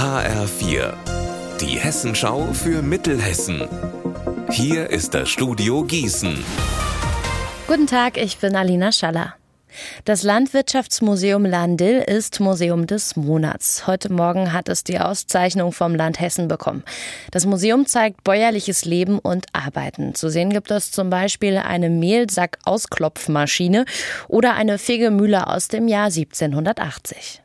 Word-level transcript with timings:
HR4, 0.00 0.94
die 1.60 1.78
Hessenschau 1.78 2.54
für 2.54 2.80
Mittelhessen. 2.80 3.68
Hier 4.50 4.88
ist 4.88 5.12
das 5.12 5.28
Studio 5.28 5.84
Gießen. 5.84 6.42
Guten 7.66 7.86
Tag, 7.86 8.16
ich 8.16 8.38
bin 8.38 8.56
Alina 8.56 8.92
Schaller. 8.92 9.34
Das 10.06 10.22
Landwirtschaftsmuseum 10.22 11.44
Landil 11.44 11.98
ist 11.98 12.40
Museum 12.40 12.86
des 12.86 13.14
Monats. 13.14 13.86
Heute 13.86 14.10
Morgen 14.10 14.54
hat 14.54 14.70
es 14.70 14.84
die 14.84 14.98
Auszeichnung 14.98 15.70
vom 15.72 15.94
Land 15.94 16.18
Hessen 16.18 16.48
bekommen. 16.48 16.82
Das 17.30 17.44
Museum 17.44 17.84
zeigt 17.84 18.24
bäuerliches 18.24 18.86
Leben 18.86 19.18
und 19.18 19.48
Arbeiten. 19.52 20.14
Zu 20.14 20.30
sehen 20.30 20.48
gibt 20.48 20.70
es 20.70 20.92
zum 20.92 21.10
Beispiel 21.10 21.58
eine 21.58 21.90
Mehlsack-Ausklopfmaschine 21.90 23.84
oder 24.28 24.54
eine 24.54 24.78
Fegemühle 24.78 25.46
aus 25.46 25.68
dem 25.68 25.88
Jahr 25.88 26.06
1780. 26.06 27.42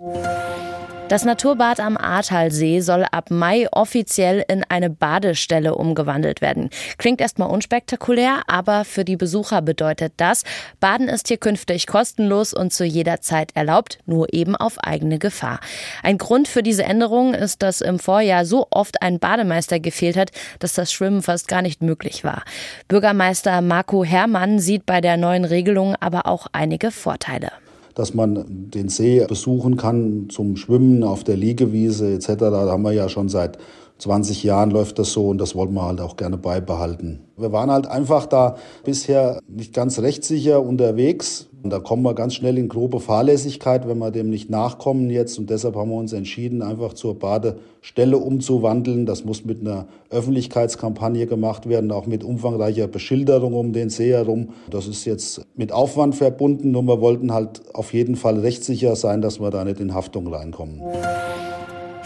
Das 1.07 1.23
Naturbad 1.23 1.79
am 1.81 1.97
Ahrtalsee 1.97 2.79
soll 2.79 3.05
ab 3.11 3.29
Mai 3.29 3.68
offiziell 3.71 4.43
in 4.47 4.63
eine 4.68 4.89
Badestelle 4.89 5.75
umgewandelt 5.75 6.41
werden. 6.41 6.71
Klingt 6.97 7.21
erstmal 7.21 7.51
unspektakulär, 7.51 8.41
aber 8.47 8.86
für 8.86 9.05
die 9.05 9.15
Besucher 9.15 9.61
bedeutet 9.61 10.13
das, 10.18 10.43
Baden 10.79 11.07
ist 11.07 11.27
hier 11.27 11.37
künftig 11.37 11.86
kostenlos 11.86 12.55
und 12.55 12.73
zu 12.73 12.86
jeder 12.86 13.21
Zeit 13.21 13.51
erlaubt, 13.54 13.99
nur 14.07 14.33
eben 14.33 14.55
auf 14.55 14.79
eigene 14.79 15.19
Gefahr. 15.19 15.60
Ein 16.01 16.18
Grund 16.18 16.47
für 16.47 16.63
diese 16.63 16.83
Änderung 16.83 17.35
ist, 17.35 17.61
dass 17.61 17.82
im 17.82 17.99
Vorjahr 17.99 18.43
so 18.43 18.65
oft 18.71 19.04
ein 19.04 19.19
Bademeister 19.19 19.79
gefehlt 19.79 20.18
hat, 20.18 20.32
dass 20.57 20.74
das 20.74 20.91
Schwimmen 20.91 21.21
fast 21.21 21.47
gar 21.47 21.61
nicht 21.61 21.83
möglich 21.83 22.24
war. 22.24 22.41
Bürgermeister 22.87 23.61
Marco 23.61 24.04
Herrmann 24.04 24.57
sieht 24.57 24.87
bei 24.87 25.01
der 25.01 25.18
neuen 25.18 25.46
Regelung 25.46 25.96
aber 25.99 26.25
auch 26.25 26.47
einige 26.51 26.89
Vorteile 26.89 27.51
dass 27.95 28.13
man 28.13 28.45
den 28.47 28.89
See 28.89 29.25
besuchen 29.27 29.77
kann 29.77 30.27
zum 30.29 30.57
Schwimmen 30.57 31.04
auf 31.04 31.23
der 31.23 31.37
Liegewiese 31.37 32.13
etc. 32.13 32.27
Da 32.38 32.69
haben 32.69 32.83
wir 32.83 32.91
ja 32.91 33.09
schon 33.09 33.30
seit 33.30 33.58
20 33.97 34.44
Jahren 34.44 34.72
läuft 34.72 34.99
das 34.99 35.11
so 35.11 35.30
und 35.30 35.38
das 35.39 35.55
wollen 35.55 35.73
wir 35.73 35.83
halt 35.83 36.01
auch 36.01 36.17
gerne 36.17 36.38
beibehalten. 36.38 37.21
Wir 37.38 37.51
waren 37.51 37.71
halt 37.71 37.88
einfach 37.88 38.25
da 38.25 38.55
bisher 38.83 39.39
nicht 39.47 39.73
ganz 39.73 39.99
rechtssicher 39.99 40.61
unterwegs. 40.61 41.47
Und 41.63 41.71
da 41.71 41.79
kommen 41.79 42.03
wir 42.03 42.13
ganz 42.13 42.35
schnell 42.35 42.59
in 42.59 42.69
grobe 42.69 42.99
Fahrlässigkeit, 42.99 43.87
wenn 43.87 43.97
wir 43.97 44.11
dem 44.11 44.29
nicht 44.29 44.52
nachkommen 44.52 45.09
jetzt. 45.09 45.39
Und 45.39 45.49
deshalb 45.49 45.75
haben 45.75 45.89
wir 45.89 45.97
uns 45.97 46.13
entschieden, 46.13 46.61
einfach 46.61 46.93
zur 46.93 47.17
Badestelle 47.17 48.19
umzuwandeln. 48.19 49.07
Das 49.07 49.25
muss 49.25 49.45
mit 49.45 49.61
einer 49.61 49.87
Öffentlichkeitskampagne 50.11 51.25
gemacht 51.25 51.67
werden, 51.67 51.91
auch 51.91 52.05
mit 52.05 52.23
umfangreicher 52.23 52.87
Beschilderung 52.87 53.55
um 53.55 53.73
den 53.73 53.89
See 53.89 54.11
herum. 54.11 54.49
Das 54.69 54.87
ist 54.87 55.05
jetzt 55.05 55.41
mit 55.55 55.71
Aufwand 55.71 56.13
verbunden 56.13 56.75
und 56.75 56.85
wir 56.85 57.02
wollten 57.02 57.33
halt 57.33 57.63
auf 57.73 57.95
jeden 57.95 58.15
Fall 58.15 58.37
rechtssicher 58.37 58.95
sein, 58.95 59.23
dass 59.23 59.39
wir 59.39 59.49
da 59.49 59.65
nicht 59.65 59.80
in 59.80 59.95
Haftung 59.95 60.27
reinkommen. 60.27 60.83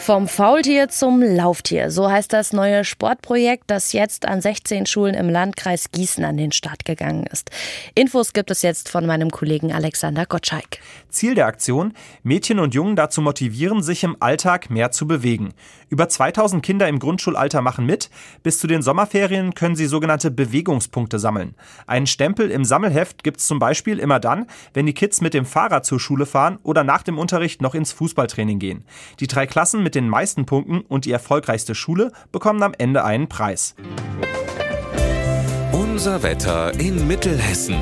Vom 0.09 0.27
Faultier 0.27 0.89
zum 0.89 1.21
Lauftier. 1.21 1.91
So 1.91 2.09
heißt 2.09 2.33
das 2.33 2.51
neue 2.51 2.83
Sportprojekt, 2.83 3.65
das 3.67 3.93
jetzt 3.93 4.27
an 4.27 4.41
16 4.41 4.87
Schulen 4.87 5.13
im 5.13 5.29
Landkreis 5.29 5.91
Gießen 5.91 6.25
an 6.25 6.35
den 6.35 6.51
Start 6.51 6.83
gegangen 6.83 7.27
ist. 7.31 7.51
Infos 7.93 8.33
gibt 8.33 8.49
es 8.49 8.63
jetzt 8.63 8.89
von 8.89 9.05
meinem 9.05 9.29
Kollegen 9.29 9.71
Alexander 9.71 10.25
Gottschalk. 10.25 10.79
Ziel 11.09 11.35
der 11.35 11.45
Aktion, 11.45 11.93
Mädchen 12.23 12.57
und 12.57 12.73
Jungen 12.73 12.95
dazu 12.95 13.21
motivieren, 13.21 13.83
sich 13.83 14.03
im 14.03 14.17
Alltag 14.19 14.71
mehr 14.71 14.89
zu 14.89 15.05
bewegen. 15.07 15.53
Über 15.89 16.09
2000 16.09 16.63
Kinder 16.63 16.87
im 16.87 16.97
Grundschulalter 16.97 17.61
machen 17.61 17.85
mit. 17.85 18.09
Bis 18.41 18.57
zu 18.57 18.65
den 18.65 18.81
Sommerferien 18.81 19.53
können 19.53 19.75
sie 19.75 19.85
sogenannte 19.85 20.31
Bewegungspunkte 20.31 21.19
sammeln. 21.19 21.53
Einen 21.85 22.07
Stempel 22.07 22.49
im 22.49 22.65
Sammelheft 22.65 23.23
gibt 23.23 23.41
es 23.41 23.47
zum 23.47 23.59
Beispiel 23.59 23.99
immer 23.99 24.19
dann, 24.19 24.47
wenn 24.73 24.87
die 24.87 24.93
Kids 24.93 25.21
mit 25.21 25.35
dem 25.35 25.45
Fahrrad 25.45 25.85
zur 25.85 25.99
Schule 25.99 26.25
fahren 26.25 26.57
oder 26.63 26.83
nach 26.83 27.03
dem 27.03 27.19
Unterricht 27.19 27.61
noch 27.61 27.75
ins 27.75 27.91
Fußballtraining 27.91 28.57
gehen. 28.57 28.85
Die 29.19 29.27
drei 29.27 29.45
Klassen 29.45 29.83
mit 29.83 29.98
den 29.99 30.09
meisten 30.09 30.45
Punkten 30.45 30.81
und 30.81 31.05
die 31.05 31.11
erfolgreichste 31.11 31.75
Schule 31.75 32.11
bekommen 32.31 32.63
am 32.63 32.73
Ende 32.77 33.03
einen 33.03 33.27
Preis. 33.27 33.75
Unser 35.71 36.23
Wetter 36.23 36.79
in 36.79 37.07
Mittelhessen. 37.07 37.75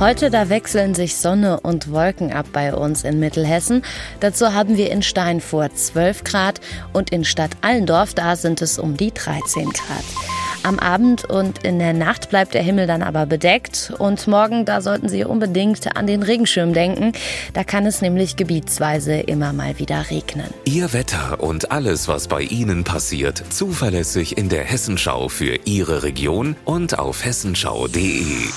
Heute 0.00 0.30
da 0.30 0.48
wechseln 0.48 0.94
sich 0.94 1.16
Sonne 1.16 1.60
und 1.60 1.90
Wolken 1.90 2.32
ab 2.32 2.46
bei 2.52 2.74
uns 2.74 3.02
in 3.02 3.18
Mittelhessen. 3.18 3.82
Dazu 4.20 4.52
haben 4.52 4.76
wir 4.76 4.90
in 4.90 5.02
Steinfurt 5.02 5.78
12 5.78 6.24
Grad 6.24 6.60
und 6.92 7.10
in 7.10 7.24
Stadt 7.24 7.52
Allendorf 7.62 8.14
da 8.14 8.36
sind 8.36 8.60
es 8.60 8.78
um 8.78 8.96
die 8.96 9.12
13 9.12 9.64
Grad. 9.70 10.45
Am 10.66 10.80
Abend 10.80 11.24
und 11.24 11.62
in 11.62 11.78
der 11.78 11.92
Nacht 11.92 12.28
bleibt 12.28 12.52
der 12.52 12.60
Himmel 12.60 12.88
dann 12.88 13.04
aber 13.04 13.24
bedeckt 13.24 13.92
und 13.98 14.26
morgen, 14.26 14.64
da 14.64 14.80
sollten 14.80 15.08
Sie 15.08 15.24
unbedingt 15.24 15.96
an 15.96 16.08
den 16.08 16.24
Regenschirm 16.24 16.72
denken. 16.72 17.12
Da 17.54 17.62
kann 17.62 17.86
es 17.86 18.02
nämlich 18.02 18.34
gebietsweise 18.34 19.14
immer 19.14 19.52
mal 19.52 19.78
wieder 19.78 20.10
regnen. 20.10 20.48
Ihr 20.64 20.92
Wetter 20.92 21.38
und 21.38 21.70
alles, 21.70 22.08
was 22.08 22.26
bei 22.26 22.40
Ihnen 22.40 22.82
passiert, 22.82 23.44
zuverlässig 23.50 24.36
in 24.36 24.48
der 24.48 24.64
Hessenschau 24.64 25.28
für 25.28 25.56
Ihre 25.66 26.02
Region 26.02 26.56
und 26.64 26.98
auf 26.98 27.24
hessenschau.de. 27.24 28.48